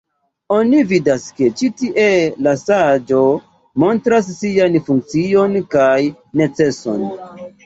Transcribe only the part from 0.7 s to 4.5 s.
vidas ke ĉi tie la saĝo montras